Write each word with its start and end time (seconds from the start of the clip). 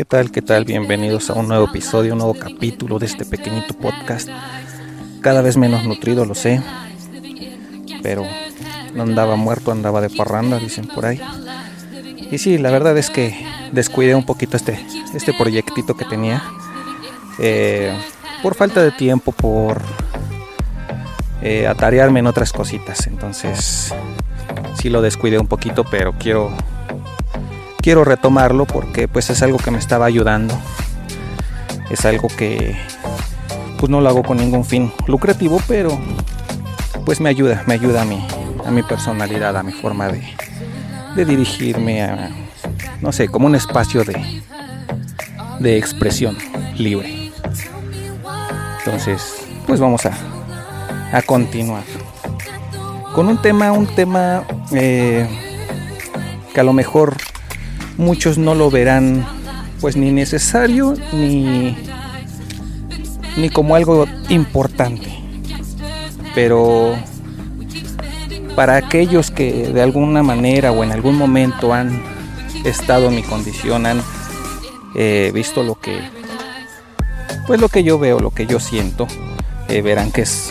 ¿Qué 0.00 0.06
tal? 0.06 0.30
¿Qué 0.30 0.40
tal? 0.40 0.64
Bienvenidos 0.64 1.28
a 1.28 1.34
un 1.34 1.46
nuevo 1.46 1.66
episodio, 1.66 2.14
un 2.14 2.20
nuevo 2.20 2.32
capítulo 2.32 2.98
de 2.98 3.04
este 3.04 3.26
pequeñito 3.26 3.74
podcast. 3.74 4.30
Cada 5.20 5.42
vez 5.42 5.58
menos 5.58 5.84
nutrido, 5.84 6.24
lo 6.24 6.34
sé. 6.34 6.62
Pero 8.02 8.24
no 8.94 9.02
andaba 9.02 9.36
muerto, 9.36 9.72
andaba 9.72 10.00
de 10.00 10.08
parranda, 10.08 10.58
dicen 10.58 10.86
por 10.86 11.04
ahí. 11.04 11.20
Y 12.30 12.38
sí, 12.38 12.56
la 12.56 12.70
verdad 12.70 12.96
es 12.96 13.10
que 13.10 13.44
descuidé 13.72 14.14
un 14.14 14.24
poquito 14.24 14.56
este, 14.56 14.82
este 15.12 15.34
proyectito 15.34 15.94
que 15.94 16.06
tenía. 16.06 16.42
Eh, 17.38 17.94
por 18.42 18.54
falta 18.54 18.82
de 18.82 18.92
tiempo, 18.92 19.32
por 19.32 19.82
eh, 21.42 21.66
atarearme 21.66 22.20
en 22.20 22.26
otras 22.26 22.54
cositas. 22.54 23.06
Entonces, 23.06 23.94
sí 24.80 24.88
lo 24.88 25.02
descuidé 25.02 25.38
un 25.38 25.46
poquito, 25.46 25.84
pero 25.84 26.14
quiero 26.18 26.56
quiero 27.80 28.04
retomarlo 28.04 28.66
porque 28.66 29.08
pues 29.08 29.30
es 29.30 29.42
algo 29.42 29.58
que 29.58 29.70
me 29.70 29.78
estaba 29.78 30.06
ayudando. 30.06 30.58
Es 31.90 32.04
algo 32.04 32.28
que 32.28 32.76
pues 33.78 33.90
no 33.90 34.00
lo 34.00 34.08
hago 34.08 34.22
con 34.22 34.36
ningún 34.36 34.64
fin 34.64 34.92
lucrativo, 35.06 35.60
pero 35.66 35.98
pues 37.04 37.20
me 37.20 37.28
ayuda, 37.28 37.64
me 37.66 37.74
ayuda 37.74 38.02
a 38.02 38.04
mi, 38.04 38.24
a 38.64 38.70
mi 38.70 38.82
personalidad, 38.82 39.56
a 39.56 39.62
mi 39.62 39.72
forma 39.72 40.08
de, 40.08 40.22
de 41.16 41.24
dirigirme 41.24 42.02
a, 42.02 42.30
no 43.00 43.10
sé, 43.10 43.28
como 43.28 43.46
un 43.46 43.54
espacio 43.54 44.04
de, 44.04 44.42
de 45.58 45.78
expresión 45.78 46.36
libre. 46.76 47.32
Entonces, 48.78 49.46
pues 49.66 49.80
vamos 49.80 50.06
a, 50.06 50.12
a 51.12 51.22
continuar. 51.22 51.82
Con 53.14 53.28
un 53.28 53.40
tema, 53.40 53.72
un 53.72 53.86
tema 53.86 54.44
eh, 54.72 55.26
que 56.54 56.60
a 56.60 56.64
lo 56.64 56.72
mejor 56.72 57.16
muchos 58.00 58.38
no 58.38 58.54
lo 58.54 58.70
verán 58.70 59.26
pues 59.80 59.96
ni 59.96 60.10
necesario 60.10 60.94
ni, 61.12 61.76
ni 63.36 63.50
como 63.50 63.76
algo 63.76 64.06
importante. 64.28 65.12
Pero 66.34 66.96
para 68.56 68.76
aquellos 68.76 69.30
que 69.30 69.68
de 69.68 69.82
alguna 69.82 70.22
manera 70.22 70.72
o 70.72 70.82
en 70.82 70.92
algún 70.92 71.16
momento 71.16 71.72
han 71.72 72.02
estado 72.64 73.08
en 73.08 73.16
mi 73.16 73.22
condición, 73.22 73.86
han 73.86 74.02
eh, 74.94 75.30
visto 75.32 75.62
lo 75.62 75.76
que, 75.76 76.00
pues 77.46 77.60
lo 77.60 77.68
que 77.68 77.84
yo 77.84 77.98
veo, 77.98 78.18
lo 78.20 78.30
que 78.30 78.46
yo 78.46 78.60
siento, 78.60 79.06
eh, 79.68 79.82
verán 79.82 80.10
que 80.10 80.22
es, 80.22 80.50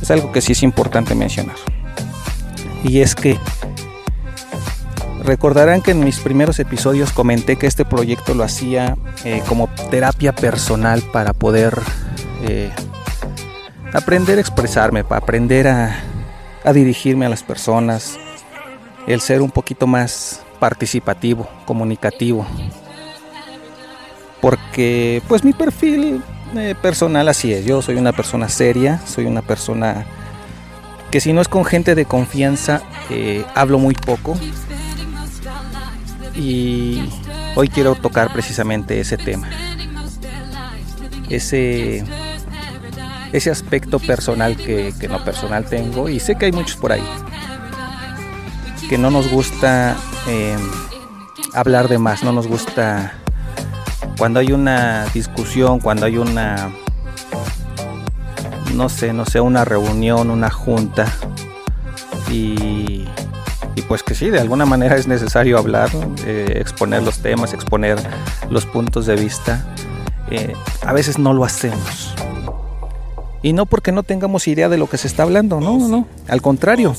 es 0.00 0.10
algo 0.10 0.32
que 0.32 0.40
sí 0.40 0.52
es 0.52 0.62
importante 0.62 1.14
mencionar. 1.14 1.56
Y 2.84 3.00
es 3.00 3.14
que 3.14 3.38
Recordarán 5.28 5.82
que 5.82 5.90
en 5.90 6.02
mis 6.02 6.20
primeros 6.20 6.58
episodios 6.58 7.12
comenté 7.12 7.56
que 7.56 7.66
este 7.66 7.84
proyecto 7.84 8.32
lo 8.32 8.44
hacía 8.44 8.96
eh, 9.26 9.42
como 9.46 9.68
terapia 9.90 10.32
personal 10.34 11.02
para 11.12 11.34
poder 11.34 11.78
eh, 12.44 12.70
aprender 13.92 14.38
a 14.38 14.40
expresarme, 14.40 15.04
para 15.04 15.20
aprender 15.20 15.68
a, 15.68 16.02
dirigirme 16.72 17.26
a 17.26 17.28
las 17.28 17.42
personas, 17.42 18.18
el 19.06 19.20
ser 19.20 19.42
un 19.42 19.50
poquito 19.50 19.86
más 19.86 20.40
participativo, 20.60 21.46
comunicativo. 21.66 22.46
Porque 24.40 25.20
pues 25.28 25.44
mi 25.44 25.52
perfil 25.52 26.22
eh, 26.56 26.74
personal 26.80 27.28
así 27.28 27.52
es, 27.52 27.66
yo 27.66 27.82
soy 27.82 27.96
una 27.96 28.12
persona 28.12 28.48
seria, 28.48 29.02
soy 29.06 29.26
una 29.26 29.42
persona 29.42 30.06
que 31.10 31.20
si 31.20 31.34
no 31.34 31.42
es 31.42 31.48
con 31.48 31.66
gente 31.66 31.94
de 31.94 32.06
confianza, 32.06 32.80
hablo 33.54 33.78
muy 33.78 33.94
poco, 33.94 34.38
y 36.38 37.08
hoy 37.56 37.68
quiero 37.68 37.94
tocar 37.96 38.32
precisamente 38.32 39.00
ese 39.00 39.18
tema. 39.18 39.48
Ese, 41.28 42.04
ese 43.32 43.50
aspecto 43.50 43.98
personal 43.98 44.56
que, 44.56 44.94
que 44.98 45.08
no 45.08 45.22
personal 45.22 45.66
tengo 45.66 46.08
y 46.08 46.20
sé 46.20 46.36
que 46.36 46.46
hay 46.46 46.52
muchos 46.52 46.76
por 46.76 46.92
ahí 46.92 47.04
que 48.88 48.96
no 48.96 49.10
nos 49.10 49.30
gusta 49.30 49.98
em, 50.26 50.60
hablar 51.52 51.88
de 51.88 51.98
más, 51.98 52.24
no 52.24 52.32
nos 52.32 52.46
gusta 52.46 53.12
cuando 54.16 54.40
hay 54.40 54.52
una 54.52 55.04
discusión, 55.12 55.78
cuando 55.78 56.06
hay 56.06 56.16
una, 56.16 56.70
no 58.74 58.88
sé, 58.88 59.12
no 59.12 59.26
sé, 59.26 59.40
una 59.40 59.66
reunión, 59.66 60.30
una 60.30 60.48
junta 60.48 61.12
y 62.30 62.97
y 62.97 62.97
pues 63.88 64.02
que 64.02 64.14
sí, 64.14 64.28
de 64.28 64.38
alguna 64.38 64.66
manera 64.66 64.96
es 64.96 65.08
necesario 65.08 65.58
hablar, 65.58 65.90
eh, 66.26 66.58
exponer 66.60 67.02
los 67.02 67.20
temas, 67.20 67.54
exponer 67.54 67.98
los 68.50 68.66
puntos 68.66 69.06
de 69.06 69.16
vista. 69.16 69.74
Eh, 70.30 70.52
a 70.82 70.92
veces 70.92 71.18
no 71.18 71.32
lo 71.32 71.44
hacemos. 71.44 72.14
Y 73.42 73.54
no 73.54 73.64
porque 73.64 73.90
no 73.90 74.02
tengamos 74.02 74.46
idea 74.46 74.68
de 74.68 74.76
lo 74.76 74.88
que 74.88 74.98
se 74.98 75.06
está 75.06 75.22
hablando, 75.22 75.58
no, 75.60 75.78
no, 75.78 75.88
no. 75.88 76.06
Al 76.28 76.42
contrario, 76.42 76.94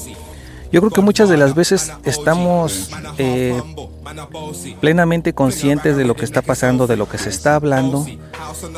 yo 0.72 0.82
creo 0.82 0.90
que 0.90 1.02
muchas 1.02 1.30
de 1.30 1.38
las 1.38 1.54
veces 1.54 1.92
estamos 2.06 2.90
eh, 3.20 3.62
plenamente 4.80 5.34
conscientes 5.34 5.96
de 5.96 6.06
lo 6.06 6.16
que 6.16 6.26
está 6.26 6.42
pasando, 6.42 6.88
de 6.88 6.98
lo 6.98 7.08
que 7.08 7.20
se 7.20 7.30
está 7.30 7.56
hablando 7.56 8.08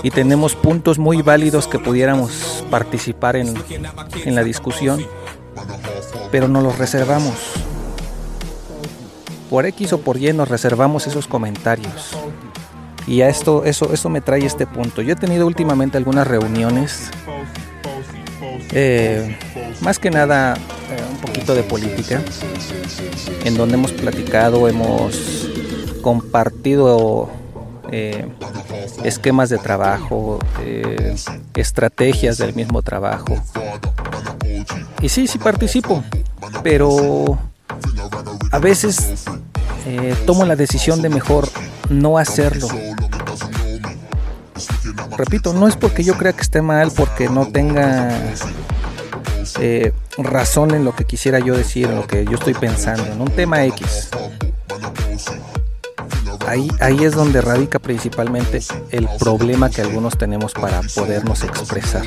y 0.03 0.11
tenemos 0.11 0.55
puntos 0.55 0.99
muy 0.99 1.21
válidos 1.21 1.67
que 1.67 1.79
pudiéramos 1.79 2.65
participar 2.69 3.37
en, 3.37 3.53
en 4.25 4.35
la 4.35 4.43
discusión, 4.43 5.05
pero 6.31 6.47
no 6.47 6.61
los 6.61 6.77
reservamos 6.77 7.35
por 9.51 9.65
X 9.65 9.91
o 9.91 9.99
por 9.99 10.15
Y 10.15 10.31
nos 10.31 10.47
reservamos 10.47 11.07
esos 11.07 11.27
comentarios. 11.27 12.17
Y 13.05 13.21
a 13.21 13.27
esto, 13.27 13.65
eso, 13.65 13.91
eso 13.91 14.09
me 14.09 14.21
trae 14.21 14.45
este 14.45 14.65
punto. 14.65 15.01
Yo 15.01 15.11
he 15.11 15.15
tenido 15.17 15.45
últimamente 15.45 15.97
algunas 15.97 16.25
reuniones, 16.25 17.11
eh, 18.71 19.37
más 19.81 19.99
que 19.99 20.09
nada 20.09 20.53
eh, 20.55 21.03
un 21.11 21.17
poquito 21.17 21.53
de 21.53 21.63
política, 21.63 22.21
en 23.43 23.57
donde 23.57 23.75
hemos 23.75 23.91
platicado, 23.91 24.69
hemos 24.69 25.49
compartido 26.01 27.29
eh, 27.91 28.29
esquemas 29.03 29.49
de 29.49 29.57
trabajo, 29.57 30.39
estrategias 31.55 32.37
del 32.37 32.55
mismo 32.55 32.81
trabajo. 32.83 33.35
Y 35.01 35.09
sí, 35.09 35.27
sí 35.27 35.37
participo, 35.39 36.05
pero 36.63 37.37
a 38.51 38.59
veces 38.59 39.25
eh, 39.85 40.15
tomo 40.25 40.45
la 40.45 40.55
decisión 40.55 41.01
de 41.01 41.09
mejor 41.09 41.49
no 41.89 42.17
hacerlo. 42.17 42.67
Repito, 45.17 45.53
no 45.53 45.67
es 45.67 45.75
porque 45.75 46.03
yo 46.03 46.17
crea 46.17 46.33
que 46.33 46.41
esté 46.41 46.61
mal, 46.61 46.91
porque 46.95 47.29
no 47.29 47.47
tenga 47.47 48.17
eh, 49.59 49.93
razón 50.17 50.73
en 50.73 50.85
lo 50.85 50.95
que 50.95 51.05
quisiera 51.05 51.39
yo 51.39 51.55
decir, 51.55 51.87
en 51.87 51.95
lo 51.95 52.07
que 52.07 52.25
yo 52.25 52.33
estoy 52.33 52.53
pensando, 52.53 53.05
en 53.05 53.21
un 53.21 53.29
tema 53.29 53.63
X. 53.65 54.09
Ahí, 56.47 56.67
ahí 56.79 57.03
es 57.03 57.13
donde 57.13 57.41
radica 57.41 57.79
principalmente 57.79 58.61
el 58.91 59.07
problema 59.19 59.69
que 59.69 59.81
algunos 59.81 60.17
tenemos 60.17 60.53
para 60.53 60.81
podernos 60.95 61.43
expresar. 61.43 62.03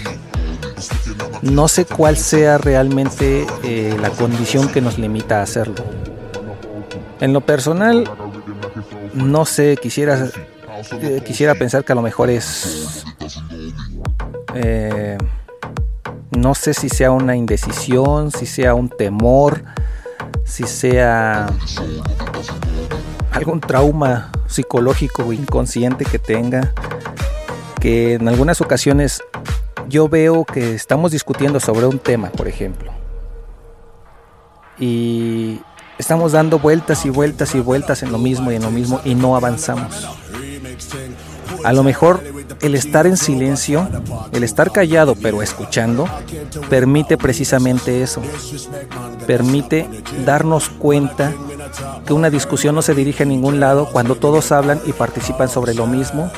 No 1.43 1.69
sé 1.69 1.85
cuál 1.85 2.17
sea 2.17 2.59
realmente 2.59 3.47
eh, 3.63 3.97
la 4.01 4.11
condición 4.11 4.69
que 4.69 4.81
nos 4.81 4.99
limita 4.99 5.41
a 5.41 5.43
hacerlo 5.43 5.85
en 7.21 7.33
lo 7.33 7.41
personal, 7.41 8.11
no 9.15 9.45
sé, 9.45 9.77
quisiera, 9.81 10.29
eh, 11.01 11.23
quisiera 11.25 11.55
pensar 11.55 11.85
que 11.85 11.93
a 11.93 11.95
lo 11.95 12.03
mejor 12.03 12.31
es... 12.31 13.05
Eh, 14.55 15.19
no 16.31 16.55
sé 16.55 16.75
si 16.75 16.89
sea 16.89 17.11
una 17.11 17.37
indecisión, 17.37 18.31
si 18.31 18.47
sea 18.47 18.75
un 18.75 18.89
temor, 18.89 19.65
si 20.45 20.65
sea 20.65 21.47
algún 23.33 23.61
trauma 23.61 24.31
psicológico 24.47 25.25
o 25.25 25.33
inconsciente 25.33 26.05
que 26.05 26.19
tenga, 26.19 26.73
que 27.81 28.15
en 28.15 28.29
algunas 28.29 28.61
ocasiones 28.61 29.23
yo 29.89 30.09
veo 30.09 30.45
que 30.45 30.75
estamos 30.75 31.13
discutiendo 31.13 31.61
sobre 31.61 31.87
un 31.87 31.99
tema, 31.99 32.31
por 32.31 32.49
ejemplo, 32.49 32.93
y 34.79 35.61
estamos 35.99 36.33
dando 36.33 36.59
vueltas 36.59 37.05
y 37.05 37.11
vueltas 37.11 37.55
y 37.55 37.61
vueltas 37.61 38.03
en 38.03 38.13
lo 38.13 38.19
mismo 38.19 38.51
y 38.51 38.57
en 38.57 38.63
lo 38.63 38.71
mismo 38.71 39.01
y 39.05 39.15
no 39.15 39.37
avanzamos. 39.37 40.09
A 41.65 41.73
lo 41.73 41.83
mejor 41.83 42.23
el 42.61 42.75
estar 42.75 43.07
en 43.07 43.17
silencio, 43.17 43.89
el 44.33 44.45
estar 44.45 44.71
callado 44.71 45.15
pero 45.15 45.43
escuchando, 45.43 46.07
permite 46.69 47.17
precisamente 47.17 48.03
eso. 48.03 48.21
Permite 49.27 49.89
darnos 50.25 50.69
cuenta 50.69 51.33
que 52.07 52.13
una 52.13 52.31
discusión 52.31 52.75
no 52.75 52.83
se 52.83 52.95
dirige 52.95 53.23
a 53.23 53.27
ningún 53.27 53.61
lado 53.61 53.89
cuando 53.91 54.15
todos 54.15 54.53
hablan 54.53 54.81
y 54.85 54.93
participan 54.93 55.49
sobre 55.49 55.75
lo 55.75 55.87
mismo. 55.87 56.31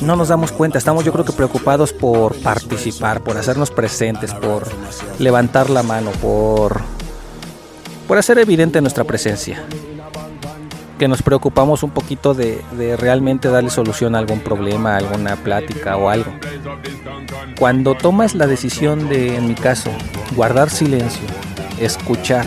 No 0.00 0.16
nos 0.16 0.28
damos 0.28 0.52
cuenta, 0.52 0.78
estamos 0.78 1.04
yo 1.04 1.12
creo 1.12 1.24
que 1.24 1.32
preocupados 1.32 1.92
por 1.92 2.34
participar, 2.42 3.22
por 3.22 3.36
hacernos 3.36 3.70
presentes, 3.70 4.32
por 4.34 4.66
levantar 5.18 5.70
la 5.70 5.82
mano, 5.82 6.10
por 6.12 6.82
por 8.06 8.18
hacer 8.18 8.38
evidente 8.38 8.80
nuestra 8.80 9.04
presencia. 9.04 9.62
que 10.98 11.08
nos 11.08 11.22
preocupamos 11.22 11.82
un 11.82 11.90
poquito 11.90 12.34
de, 12.34 12.62
realmente 12.96 13.48
darle 13.48 13.68
solución 13.68 14.14
a 14.14 14.18
algún 14.18 14.38
problema, 14.38 14.96
alguna 14.96 15.34
plática 15.34 15.96
o 15.96 16.08
algo. 16.08 16.32
Cuando 17.58 17.96
tomas 17.96 18.36
la 18.36 18.46
decisión 18.46 19.08
de, 19.08 19.36
en 19.36 19.48
mi 19.48 19.54
caso, 19.54 19.90
guardar 20.36 20.70
silencio, 20.70 21.26
escuchar 21.80 22.46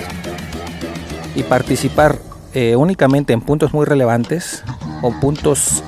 y 1.36 1.44
participar 1.44 2.19
eh, 2.54 2.77
únicamente 2.77 3.33
en 3.33 3.42
puntos 3.42 3.74
muy 3.74 3.86
relevantes 3.86 4.63
o 5.01 5.12
puntos 5.19 5.83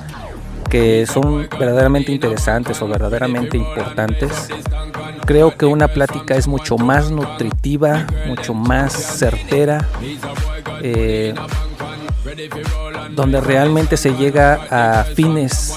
que 0.68 1.06
son 1.06 1.48
verdaderamente 1.58 2.12
interesantes 2.12 2.80
o 2.82 2.88
verdaderamente 2.88 3.56
importantes, 3.56 4.48
creo 5.30 5.56
que 5.56 5.64
una 5.64 5.86
plática 5.86 6.34
es 6.34 6.48
mucho 6.48 6.76
más 6.76 7.12
nutritiva, 7.12 8.04
mucho 8.26 8.52
más 8.52 8.92
certera, 8.92 9.86
eh, 10.82 11.32
donde 13.12 13.40
realmente 13.40 13.96
se 13.96 14.16
llega 14.16 14.66
a 14.72 15.04
fines 15.04 15.72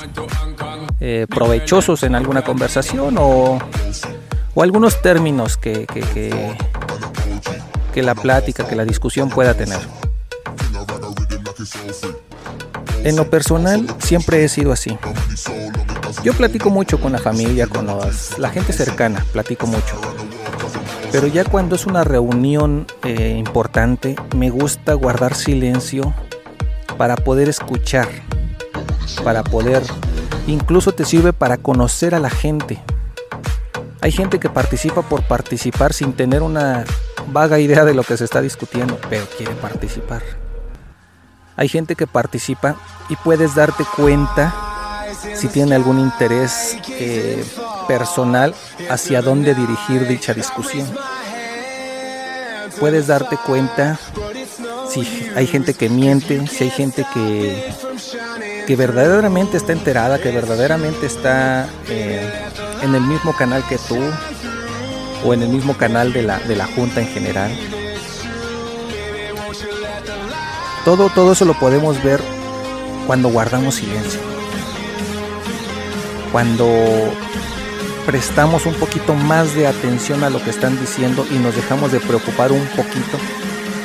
eh, 1.00 1.28
provechosos 1.30 2.02
en 2.02 2.16
alguna 2.16 2.42
conversación 2.42 3.16
o, 3.20 3.60
o 4.56 4.64
algunos 4.64 5.00
términos 5.04 5.56
que, 5.56 5.86
que, 5.86 6.00
que, 6.02 6.58
que 7.94 8.02
la 8.02 8.16
plática, 8.16 8.66
que 8.66 8.76
la 8.76 8.86
discusión 8.86 9.30
pueda 9.30 9.54
tener. 9.54 9.82
En 13.04 13.16
lo 13.16 13.30
personal 13.30 13.86
siempre 14.00 14.44
he 14.44 14.50
sido 14.50 14.72
así. 14.72 14.98
Yo 16.24 16.32
platico 16.32 16.70
mucho 16.70 17.02
con 17.02 17.12
la 17.12 17.18
familia, 17.18 17.68
con 17.68 17.86
la 17.86 18.50
gente 18.50 18.72
cercana, 18.72 19.26
platico 19.34 19.68
mucho. 19.68 20.00
Pero 21.12 21.28
ya 21.28 21.44
cuando 21.44 21.76
es 21.76 21.86
una 21.86 22.06
reunión 22.06 22.88
eh, 23.04 23.36
importante, 23.38 24.16
me 24.34 24.50
gusta 24.50 24.94
guardar 24.94 25.36
silencio 25.36 26.14
para 26.98 27.18
poder 27.18 27.50
escuchar, 27.50 28.08
para 29.26 29.44
poder, 29.44 29.84
incluso 30.48 30.94
te 30.94 31.04
sirve 31.04 31.34
para 31.34 31.58
conocer 31.58 32.16
a 32.16 32.20
la 32.20 32.30
gente. 32.30 32.82
Hay 34.00 34.14
gente 34.14 34.40
que 34.40 34.50
participa 34.50 35.02
por 35.02 35.24
participar 35.24 35.92
sin 35.92 36.14
tener 36.14 36.42
una 36.42 36.86
vaga 37.34 37.60
idea 37.60 37.84
de 37.84 37.94
lo 37.94 38.04
que 38.04 38.16
se 38.16 38.24
está 38.24 38.42
discutiendo, 38.42 38.98
pero 39.10 39.26
quiere 39.38 39.56
participar. 39.56 40.22
Hay 41.58 41.68
gente 41.68 41.98
que 41.98 42.08
participa 42.08 42.78
y 43.10 43.18
puedes 43.18 43.56
darte 43.56 43.84
cuenta 43.98 44.63
si 45.36 45.48
tiene 45.48 45.76
algún 45.76 46.00
interés 46.00 46.78
eh, 46.90 47.44
personal 47.88 48.54
hacia 48.90 49.22
dónde 49.22 49.54
dirigir 49.54 50.08
dicha 50.08 50.34
discusión. 50.34 50.88
Puedes 52.80 53.08
darte 53.08 53.38
cuenta 53.38 54.00
si 54.90 55.30
hay 55.36 55.48
gente 55.48 55.74
que 55.74 55.90
miente, 55.90 56.46
si 56.48 56.66
hay 56.66 56.70
gente 56.70 57.06
que, 57.14 57.74
que 58.68 58.76
verdaderamente 58.76 59.58
está 59.58 59.72
enterada, 59.72 60.20
que 60.20 60.32
verdaderamente 60.32 61.06
está 61.06 61.68
eh, 61.88 62.32
en 62.82 62.96
el 62.96 63.02
mismo 63.02 63.36
canal 63.36 63.64
que 63.68 63.78
tú 63.78 63.98
o 65.26 65.34
en 65.34 65.42
el 65.44 65.50
mismo 65.50 65.76
canal 65.78 66.12
de 66.14 66.24
la, 66.24 66.40
de 66.40 66.56
la 66.56 66.66
junta 66.66 67.02
en 67.02 67.08
general. 67.08 67.52
Todo, 70.84 71.10
todo 71.10 71.32
eso 71.32 71.46
lo 71.46 71.54
podemos 71.54 72.04
ver 72.04 72.22
cuando 73.08 73.30
guardamos 73.30 73.76
silencio. 73.76 74.20
Cuando 76.34 76.68
prestamos 78.08 78.66
un 78.66 78.74
poquito 78.74 79.14
más 79.14 79.54
de 79.54 79.68
atención 79.68 80.24
a 80.24 80.32
lo 80.32 80.44
que 80.44 80.50
están 80.50 80.80
diciendo 80.80 81.28
y 81.30 81.36
nos 81.36 81.56
dejamos 81.56 81.92
de 81.92 82.00
preocupar 82.00 82.52
un 82.52 82.66
poquito 82.76 83.20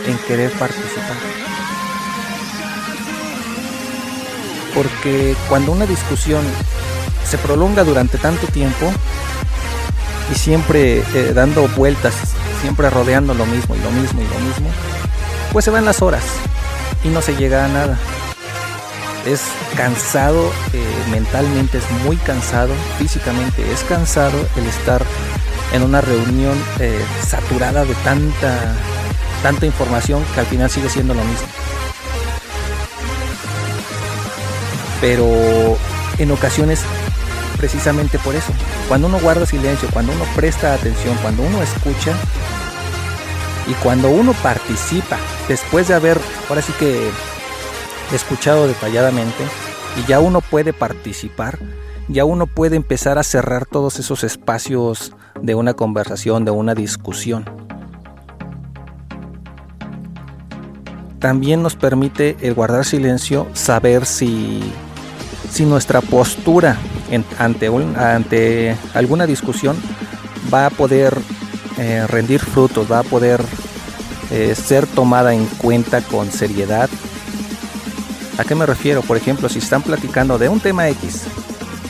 en 0.06 0.16
querer 0.26 0.50
participar. 0.52 1.16
Porque 4.74 5.36
cuando 5.50 5.72
una 5.72 5.84
discusión 5.84 6.42
se 7.28 7.36
prolonga 7.36 7.84
durante 7.84 8.16
tanto 8.16 8.46
tiempo 8.46 8.90
y 10.32 10.34
siempre 10.34 11.04
eh, 11.14 11.32
dando 11.34 11.68
vueltas, 11.68 12.14
siempre 12.62 12.88
rodeando 12.88 13.34
lo 13.34 13.44
mismo 13.44 13.76
y 13.76 13.80
lo 13.80 13.90
mismo 13.90 14.22
y 14.22 14.24
lo 14.24 14.40
mismo, 14.40 14.70
pues 15.52 15.66
se 15.66 15.70
van 15.70 15.84
las 15.84 16.00
horas 16.00 16.24
y 17.04 17.08
no 17.08 17.20
se 17.20 17.36
llega 17.36 17.66
a 17.66 17.68
nada. 17.68 17.98
Es 19.26 19.42
cansado, 19.76 20.50
eh, 20.72 20.82
mentalmente 21.10 21.78
es 21.78 21.90
muy 22.04 22.16
cansado, 22.16 22.72
físicamente 22.98 23.62
es 23.72 23.82
cansado 23.84 24.38
el 24.56 24.66
estar 24.66 25.02
en 25.72 25.82
una 25.82 26.00
reunión 26.00 26.56
eh, 26.80 26.98
saturada 27.26 27.84
de 27.84 27.94
tanta, 27.96 28.74
tanta 29.42 29.66
información 29.66 30.24
que 30.34 30.40
al 30.40 30.46
final 30.46 30.70
sigue 30.70 30.88
siendo 30.88 31.14
lo 31.14 31.22
mismo. 31.24 31.46
Pero 35.00 35.76
en 36.18 36.30
ocasiones, 36.30 36.80
precisamente 37.56 38.18
por 38.18 38.34
eso, 38.34 38.52
cuando 38.88 39.08
uno 39.08 39.20
guarda 39.20 39.46
silencio, 39.46 39.88
cuando 39.92 40.12
uno 40.12 40.24
presta 40.34 40.74
atención, 40.74 41.16
cuando 41.22 41.42
uno 41.42 41.62
escucha, 41.62 42.14
y 43.68 43.74
cuando 43.74 44.08
uno 44.08 44.32
participa, 44.42 45.18
después 45.46 45.88
de 45.88 45.94
haber, 45.94 46.18
ahora 46.48 46.62
sí 46.62 46.72
que, 46.78 47.10
escuchado 48.12 48.66
detalladamente, 48.66 49.44
y 49.96 50.08
ya 50.08 50.20
uno 50.20 50.40
puede 50.40 50.72
participar, 50.72 51.58
ya 52.08 52.24
uno 52.24 52.46
puede 52.46 52.76
empezar 52.76 53.18
a 53.18 53.22
cerrar 53.22 53.66
todos 53.66 53.98
esos 53.98 54.24
espacios 54.24 55.12
de 55.40 55.54
una 55.54 55.74
conversación, 55.74 56.44
de 56.44 56.50
una 56.50 56.74
discusión. 56.74 57.44
También 61.18 61.62
nos 61.62 61.74
permite 61.74 62.36
el 62.40 62.54
guardar 62.54 62.84
silencio 62.84 63.48
saber 63.52 64.06
si, 64.06 64.62
si 65.50 65.64
nuestra 65.64 66.00
postura 66.00 66.76
ante, 67.38 67.66
ante 67.96 68.76
alguna 68.94 69.26
discusión 69.26 69.76
va 70.52 70.66
a 70.66 70.70
poder 70.70 71.18
eh, 71.78 72.06
rendir 72.06 72.40
frutos, 72.40 72.90
va 72.90 73.00
a 73.00 73.02
poder 73.02 73.40
eh, 74.30 74.54
ser 74.54 74.86
tomada 74.86 75.34
en 75.34 75.46
cuenta 75.46 76.02
con 76.02 76.30
seriedad. 76.30 76.88
¿A 78.38 78.44
qué 78.44 78.54
me 78.54 78.66
refiero? 78.66 79.02
Por 79.02 79.16
ejemplo, 79.16 79.48
si 79.48 79.58
están 79.58 79.82
platicando 79.82 80.38
de 80.38 80.48
un 80.48 80.60
tema 80.60 80.88
X, 80.88 81.24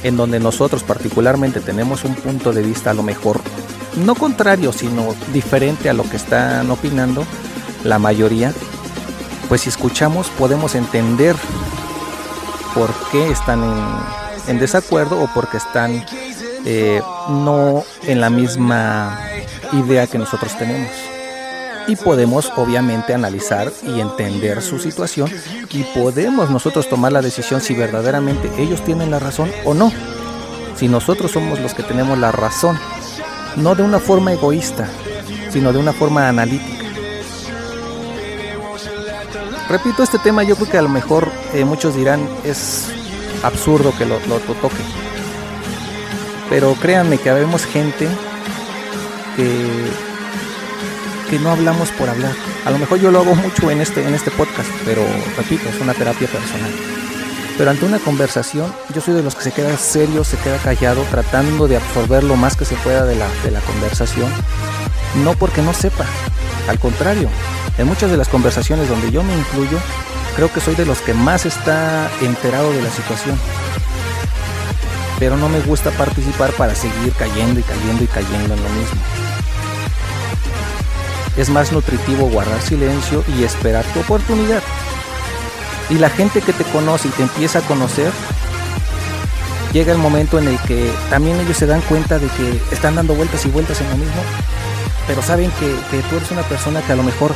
en 0.02 0.16
donde 0.16 0.40
nosotros 0.40 0.82
particularmente 0.82 1.60
tenemos 1.60 2.04
un 2.04 2.14
punto 2.14 2.52
de 2.52 2.62
vista 2.62 2.90
a 2.90 2.94
lo 2.94 3.02
mejor 3.02 3.40
no 3.96 4.14
contrario, 4.14 4.72
sino 4.72 5.14
diferente 5.32 5.90
a 5.90 5.92
lo 5.92 6.08
que 6.08 6.16
están 6.16 6.70
opinando 6.70 7.24
la 7.84 7.98
mayoría, 7.98 8.52
pues 9.48 9.62
si 9.62 9.68
escuchamos 9.68 10.28
podemos 10.30 10.74
entender 10.74 11.36
por 12.74 12.90
qué 13.10 13.30
están 13.30 13.62
en, 14.46 14.58
desacuerdo 14.58 15.20
o 15.20 15.28
porque 15.34 15.56
están 15.56 16.04
eh, 16.64 17.02
no 17.28 17.84
en 18.06 18.20
la 18.20 18.30
misma 18.30 19.18
idea 19.72 20.06
que 20.06 20.18
nosotros 20.18 20.56
tenemos. 20.56 21.07
Y 21.88 21.96
podemos 21.96 22.52
obviamente 22.56 23.14
analizar 23.14 23.72
y 23.82 24.00
entender 24.00 24.62
su 24.62 24.78
situación 24.78 25.30
y 25.70 25.82
podemos 25.84 26.50
nosotros 26.50 26.88
tomar 26.88 27.12
la 27.12 27.22
decisión 27.22 27.60
si 27.60 27.74
verdaderamente 27.74 28.50
ellos 28.58 28.84
tienen 28.84 29.10
la 29.10 29.18
razón 29.18 29.50
o 29.64 29.74
no. 29.74 29.90
Si 30.76 30.86
nosotros 30.86 31.32
somos 31.32 31.58
los 31.58 31.74
que 31.74 31.82
tenemos 31.82 32.18
la 32.18 32.30
razón, 32.30 32.78
no 33.56 33.74
de 33.74 33.82
una 33.82 33.98
forma 33.98 34.32
egoísta, 34.32 34.86
sino 35.50 35.72
de 35.72 35.78
una 35.78 35.92
forma 35.92 36.28
analítica. 36.28 36.84
Repito, 39.68 40.02
este 40.02 40.18
tema 40.18 40.44
yo 40.44 40.56
creo 40.56 40.70
que 40.70 40.78
a 40.78 40.82
lo 40.82 40.88
mejor 40.88 41.30
eh, 41.52 41.64
muchos 41.64 41.96
dirán 41.96 42.28
es 42.44 42.88
absurdo 43.42 43.92
que 43.96 44.04
lo, 44.04 44.20
lo 44.20 44.38
toque. 44.38 44.82
Pero 46.48 46.74
créanme 46.74 47.18
que 47.18 47.30
habemos 47.30 47.64
gente 47.66 48.08
que, 49.36 50.07
no 51.36 51.50
hablamos 51.50 51.90
por 51.90 52.08
hablar. 52.08 52.32
A 52.64 52.70
lo 52.70 52.78
mejor 52.78 52.98
yo 52.98 53.10
lo 53.10 53.20
hago 53.20 53.34
mucho 53.34 53.70
en 53.70 53.82
este, 53.82 54.06
en 54.06 54.14
este 54.14 54.30
podcast, 54.30 54.70
pero 54.86 55.02
repito, 55.36 55.68
es 55.68 55.78
una 55.80 55.92
terapia 55.92 56.26
personal. 56.26 56.70
Pero 57.58 57.70
ante 57.70 57.84
una 57.84 57.98
conversación, 57.98 58.72
yo 58.94 59.00
soy 59.00 59.14
de 59.14 59.22
los 59.22 59.34
que 59.34 59.42
se 59.42 59.52
queda 59.52 59.76
serio, 59.76 60.24
se 60.24 60.38
queda 60.38 60.58
callado, 60.58 61.02
tratando 61.10 61.68
de 61.68 61.76
absorber 61.76 62.24
lo 62.24 62.36
más 62.36 62.56
que 62.56 62.64
se 62.64 62.76
pueda 62.76 63.04
de 63.04 63.16
la, 63.16 63.26
de 63.44 63.50
la 63.50 63.60
conversación. 63.60 64.30
No 65.22 65.34
porque 65.34 65.60
no 65.60 65.74
sepa, 65.74 66.06
al 66.68 66.78
contrario, 66.78 67.28
en 67.76 67.86
muchas 67.86 68.10
de 68.10 68.16
las 68.16 68.28
conversaciones 68.28 68.88
donde 68.88 69.10
yo 69.10 69.22
me 69.22 69.36
incluyo, 69.36 69.78
creo 70.36 70.52
que 70.52 70.60
soy 70.60 70.76
de 70.76 70.86
los 70.86 71.00
que 71.00 71.14
más 71.14 71.46
está 71.46 72.08
enterado 72.22 72.72
de 72.72 72.82
la 72.82 72.90
situación. 72.90 73.38
Pero 75.18 75.36
no 75.36 75.48
me 75.48 75.60
gusta 75.60 75.90
participar 75.90 76.52
para 76.52 76.74
seguir 76.74 77.12
cayendo 77.18 77.60
y 77.60 77.64
cayendo 77.64 78.04
y 78.04 78.06
cayendo 78.06 78.54
en 78.54 78.62
lo 78.62 78.68
mismo. 78.70 79.27
Es 81.36 81.50
más 81.50 81.72
nutritivo 81.72 82.28
guardar 82.28 82.60
silencio 82.62 83.24
y 83.36 83.44
esperar 83.44 83.84
tu 83.92 84.00
oportunidad. 84.00 84.62
Y 85.90 85.94
la 85.94 86.10
gente 86.10 86.40
que 86.40 86.52
te 86.52 86.64
conoce 86.64 87.08
y 87.08 87.10
te 87.12 87.22
empieza 87.22 87.60
a 87.60 87.62
conocer, 87.62 88.12
llega 89.72 89.92
el 89.92 89.98
momento 89.98 90.38
en 90.38 90.48
el 90.48 90.58
que 90.60 90.90
también 91.10 91.38
ellos 91.40 91.56
se 91.56 91.66
dan 91.66 91.80
cuenta 91.82 92.18
de 92.18 92.26
que 92.28 92.60
están 92.72 92.96
dando 92.96 93.14
vueltas 93.14 93.44
y 93.46 93.50
vueltas 93.50 93.80
en 93.80 93.90
lo 93.90 93.96
mismo, 93.96 94.22
pero 95.06 95.22
saben 95.22 95.50
que, 95.52 96.00
tú 96.02 96.16
eres 96.16 96.30
una 96.30 96.42
persona 96.42 96.82
que 96.82 96.92
a 96.92 96.96
lo 96.96 97.02
mejor 97.02 97.32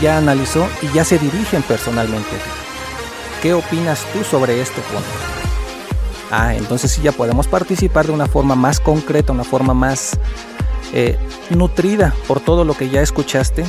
ya 0.00 0.16
analizó 0.16 0.66
y 0.80 0.92
ya 0.94 1.04
se 1.04 1.18
dirigen 1.18 1.62
personalmente. 1.62 2.36
¿qué 3.42 3.52
opinas 3.54 4.06
tú 4.12 4.22
sobre 4.22 4.60
este 4.60 4.80
punto? 4.82 5.08
Ah, 6.30 6.54
entonces 6.54 6.92
sí 6.92 7.02
ya 7.02 7.12
podemos 7.12 7.48
participar 7.48 8.06
de 8.06 8.12
una 8.12 8.26
forma 8.26 8.54
más 8.54 8.78
concreta, 8.80 9.32
una 9.32 9.44
forma 9.44 9.74
más 9.74 10.18
eh, 10.92 11.18
nutrida 11.50 12.14
por 12.28 12.40
todo 12.40 12.64
lo 12.64 12.74
que 12.74 12.90
ya 12.90 13.02
escuchaste 13.02 13.64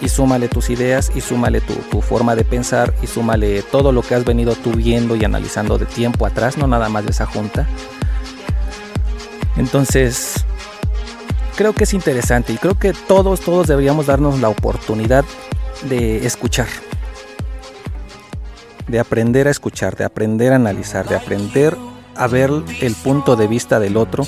y 0.00 0.08
súmale 0.08 0.48
tus 0.48 0.70
ideas 0.70 1.12
y 1.14 1.20
súmale 1.20 1.60
tu, 1.60 1.74
tu, 1.74 2.00
forma 2.00 2.34
de 2.34 2.44
pensar 2.44 2.94
y 3.02 3.06
súmale 3.06 3.62
todo 3.62 3.92
lo 3.92 4.02
que 4.02 4.14
has 4.14 4.24
venido 4.24 4.54
tú 4.54 4.72
viendo 4.72 5.16
y 5.16 5.24
analizando 5.24 5.78
de 5.78 5.86
tiempo 5.86 6.26
atrás, 6.26 6.58
no 6.58 6.66
nada 6.66 6.88
más 6.88 7.04
de 7.04 7.10
esa 7.10 7.26
junta. 7.26 7.66
Entonces, 9.56 10.44
creo 11.56 11.72
que 11.72 11.84
es 11.84 11.94
interesante 11.94 12.52
y 12.52 12.56
creo 12.56 12.78
que 12.78 12.92
todos, 12.92 13.40
todos 13.40 13.66
deberíamos 13.66 14.06
darnos 14.06 14.40
la 14.40 14.48
oportunidad 14.48 15.24
de 15.88 16.26
escuchar, 16.26 16.68
de 18.88 18.98
aprender 18.98 19.48
a 19.48 19.50
escuchar, 19.50 19.96
de 19.96 20.04
aprender 20.04 20.52
a 20.52 20.56
analizar, 20.56 21.08
de 21.08 21.16
aprender 21.16 21.76
a 22.16 22.26
ver 22.26 22.50
el 22.80 22.94
punto 22.94 23.36
de 23.36 23.46
vista 23.46 23.80
del 23.80 23.96
otro, 23.96 24.24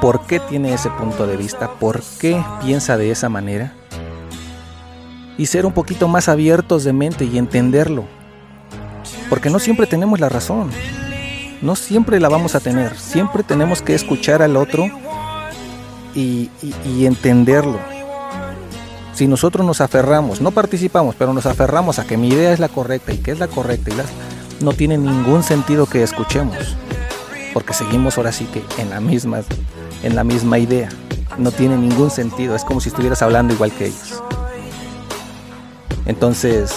por 0.00 0.26
qué 0.26 0.40
tiene 0.40 0.74
ese 0.74 0.90
punto 0.90 1.26
de 1.26 1.36
vista, 1.36 1.70
por 1.78 2.02
qué 2.18 2.42
piensa 2.62 2.96
de 2.96 3.10
esa 3.10 3.28
manera 3.28 3.74
y 5.38 5.46
ser 5.46 5.66
un 5.66 5.72
poquito 5.72 6.08
más 6.08 6.28
abiertos 6.28 6.84
de 6.84 6.92
mente 6.92 7.24
y 7.24 7.38
entenderlo. 7.38 8.04
Porque 9.28 9.50
no 9.50 9.58
siempre 9.58 9.86
tenemos 9.86 10.20
la 10.20 10.28
razón, 10.28 10.70
no 11.60 11.76
siempre 11.76 12.20
la 12.20 12.28
vamos 12.28 12.54
a 12.54 12.60
tener, 12.60 12.96
siempre 12.96 13.42
tenemos 13.42 13.82
que 13.82 13.94
escuchar 13.94 14.42
al 14.42 14.56
otro 14.56 14.88
y, 16.14 16.50
entenderlo. 17.04 17.78
Si 19.12 19.26
nosotros 19.26 19.66
nos 19.66 19.80
aferramos, 19.80 20.40
no 20.40 20.50
participamos, 20.50 21.14
pero 21.18 21.32
nos 21.32 21.46
aferramos 21.46 21.98
a 21.98 22.06
que 22.06 22.16
mi 22.16 22.28
idea 22.28 22.52
es 22.52 22.60
la 22.60 22.68
correcta 22.68 23.12
y 23.12 23.18
que 23.18 23.30
es 23.32 23.38
la 23.38 23.48
correcta 23.48 23.90
y 23.90 24.64
no 24.64 24.72
tiene 24.72 24.98
ningún 24.98 25.42
sentido 25.42 25.86
que 25.86 26.02
escuchemos, 26.02 26.76
porque 27.52 27.72
seguimos 27.72 28.18
ahora 28.18 28.32
sí 28.32 28.44
que 28.46 28.62
en 28.80 28.90
la 28.90 29.00
misma, 29.00 29.40
en 30.02 30.14
la 30.14 30.24
misma 30.24 30.58
idea. 30.58 30.88
No 31.38 31.50
tiene 31.50 31.76
ningún 31.76 32.10
sentido, 32.10 32.54
es 32.54 32.64
como 32.64 32.80
si 32.80 32.88
estuvieras 32.88 33.22
hablando 33.22 33.52
igual 33.52 33.72
que 33.72 33.86
ellos. 33.86 34.22
Entonces, 36.06 36.72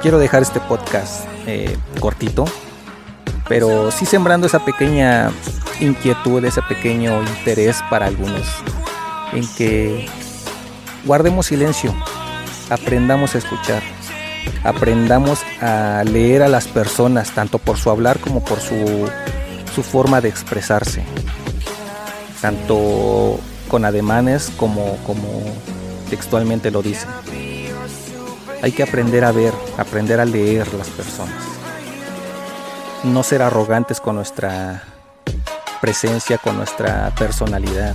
quiero 0.00 0.18
dejar 0.18 0.42
este 0.42 0.60
podcast 0.60 1.26
eh, 1.46 1.76
cortito, 2.00 2.44
pero 3.48 3.90
sí 3.90 4.06
sembrando 4.06 4.46
esa 4.46 4.64
pequeña 4.64 5.30
inquietud, 5.80 6.44
ese 6.44 6.62
pequeño 6.62 7.22
interés 7.22 7.80
para 7.90 8.06
algunos, 8.06 8.46
en 9.32 9.46
que 9.56 10.06
guardemos 11.04 11.46
silencio, 11.46 11.92
aprendamos 12.70 13.34
a 13.34 13.38
escuchar, 13.38 13.82
aprendamos 14.62 15.40
a 15.60 16.04
leer 16.04 16.42
a 16.42 16.48
las 16.48 16.68
personas, 16.68 17.32
tanto 17.32 17.58
por 17.58 17.76
su 17.78 17.90
hablar 17.90 18.20
como 18.20 18.44
por 18.44 18.60
su, 18.60 19.08
su 19.74 19.82
forma 19.82 20.20
de 20.20 20.28
expresarse, 20.28 21.02
tanto 22.42 23.38
con 23.68 23.86
ademanes 23.86 24.52
como, 24.58 24.96
como 25.06 25.42
textualmente 26.10 26.70
lo 26.70 26.82
dicen. 26.82 27.08
Hay 28.60 28.72
que 28.72 28.82
aprender 28.82 29.24
a 29.24 29.32
ver, 29.32 29.54
aprender 29.78 30.20
a 30.20 30.24
leer 30.24 30.74
las 30.74 30.88
personas. 30.88 31.42
No 33.04 33.22
ser 33.22 33.42
arrogantes 33.42 34.00
con 34.00 34.16
nuestra 34.16 34.82
presencia, 35.80 36.36
con 36.36 36.56
nuestra 36.56 37.12
personalidad. 37.14 37.94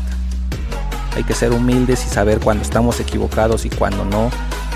Hay 1.15 1.23
que 1.23 1.33
ser 1.33 1.51
humildes 1.51 2.05
y 2.05 2.09
saber 2.09 2.39
cuando 2.39 2.63
estamos 2.63 2.99
equivocados 2.99 3.65
y 3.65 3.69
cuando 3.69 4.05
no. 4.05 4.29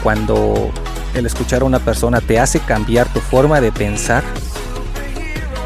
Cuando 0.03 0.71
el 1.13 1.25
escuchar 1.25 1.61
a 1.61 1.65
una 1.65 1.79
persona 1.79 2.19
te 2.21 2.39
hace 2.39 2.59
cambiar 2.59 3.07
tu 3.07 3.19
forma 3.19 3.61
de 3.61 3.71
pensar. 3.71 4.23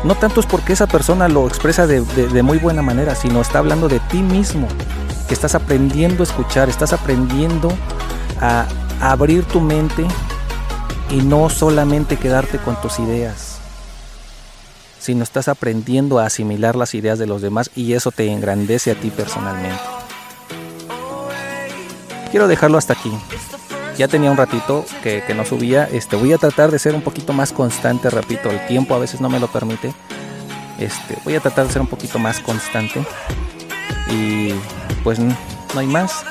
No 0.05 0.13
tanto 0.13 0.39
es 0.39 0.45
porque 0.45 0.73
esa 0.73 0.85
persona 0.85 1.27
lo 1.27 1.47
expresa 1.47 1.87
de, 1.87 1.99
muy 2.43 2.59
buena 2.59 2.83
manera, 2.83 3.15
sino 3.15 3.41
está 3.41 3.57
hablando 3.57 3.87
de 3.87 3.99
ti 3.99 4.21
mismo, 4.21 4.67
que 5.27 5.33
estás 5.33 5.55
aprendiendo 5.55 6.21
a 6.21 6.27
escuchar, 6.27 6.69
estás 6.69 6.93
aprendiendo 6.93 7.75
a 8.39 8.67
abrir 9.01 9.45
tu 9.45 9.61
mente 9.61 10.05
y 11.09 11.15
no 11.15 11.49
solamente 11.49 12.17
quedarte 12.17 12.59
con 12.59 12.79
tus 12.81 12.99
ideas, 12.99 13.57
sino 14.99 15.23
estás 15.23 15.47
aprendiendo 15.47 16.19
a 16.19 16.27
asimilar 16.27 16.75
las 16.75 16.93
ideas 16.93 17.17
de 17.17 17.25
los 17.25 17.41
demás 17.41 17.71
y 17.75 17.93
eso 17.93 18.11
te 18.11 18.31
engrandece 18.31 18.91
a 18.91 18.95
ti 18.95 19.09
personalmente. 19.09 19.81
Quiero 22.29 22.47
dejarlo 22.47 22.77
hasta 22.77 22.93
aquí. 22.93 23.11
Ya 23.97 24.07
tenía 24.09 24.29
un 24.29 24.37
ratito 24.37 24.85
que, 25.01 25.23
no 25.35 25.45
subía. 25.45 25.85
Este, 25.85 26.15
voy 26.15 26.33
a 26.33 26.37
tratar 26.37 26.69
de 26.69 26.79
ser 26.79 26.95
un 26.95 27.01
poquito 27.01 27.31
más 27.31 27.53
constante, 27.53 28.09
repito, 28.09 28.49
el 28.49 28.65
tiempo 28.67 28.93
a 28.93 28.99
veces 28.99 29.21
no 29.21 29.29
me 29.29 29.39
lo 29.39 29.47
permite. 29.47 29.93
Este, 30.79 31.17
voy 31.23 31.35
a 31.35 31.39
tratar 31.39 31.67
de 31.67 31.73
ser 31.73 31.81
un 31.81 31.87
poquito 31.87 32.19
más 32.19 32.39
constante. 32.41 33.05
Y 34.11 34.53
pues 35.03 35.19
no 35.19 35.35
hay 35.75 35.87
más. 35.87 36.25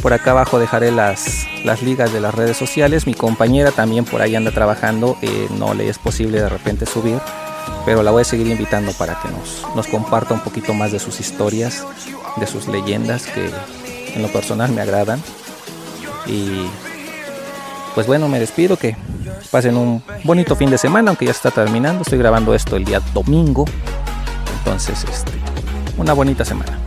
Por 0.00 0.14
acá 0.14 0.30
abajo 0.30 0.58
dejaré 0.58 0.90
las, 0.90 1.46
las 1.64 1.82
ligas 1.82 2.12
de 2.12 2.20
las 2.20 2.34
redes 2.34 2.56
sociales. 2.56 3.06
Mi 3.06 3.14
compañera 3.14 3.70
también 3.72 4.04
por 4.04 4.22
ahí 4.22 4.34
anda 4.34 4.50
trabajando. 4.50 5.18
Eh, 5.20 5.48
no 5.58 5.74
le 5.74 5.88
es 5.88 5.98
posible 5.98 6.40
de 6.40 6.48
repente 6.48 6.86
subir. 6.86 7.18
Pero 7.84 8.02
la 8.02 8.10
voy 8.10 8.22
a 8.22 8.24
seguir 8.24 8.46
invitando 8.46 8.92
para 8.92 9.20
que 9.20 9.28
nos, 9.28 9.66
nos 9.76 9.86
comparta 9.86 10.34
un 10.34 10.40
poquito 10.40 10.72
más 10.72 10.92
de 10.92 10.98
sus 10.98 11.20
historias, 11.20 11.84
de 12.36 12.46
sus 12.46 12.68
leyendas 12.68 13.26
que 13.26 13.50
en 14.14 14.22
lo 14.22 14.28
personal 14.28 14.72
me 14.72 14.80
agradan. 14.80 15.22
Y 16.26 16.66
pues 17.94 18.06
bueno, 18.06 18.28
me 18.28 18.40
despido. 18.40 18.76
Que 18.76 18.96
pasen 19.50 19.76
un 19.76 20.02
bonito 20.24 20.56
fin 20.56 20.70
de 20.70 20.78
semana, 20.78 21.10
aunque 21.10 21.26
ya 21.26 21.32
está 21.32 21.50
terminando. 21.50 22.02
Estoy 22.02 22.18
grabando 22.18 22.54
esto 22.54 22.76
el 22.76 22.84
día 22.84 23.00
domingo. 23.12 23.64
Entonces, 24.58 25.04
este, 25.04 25.32
una 25.96 26.12
bonita 26.12 26.44
semana. 26.44 26.81